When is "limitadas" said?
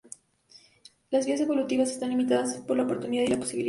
2.09-2.55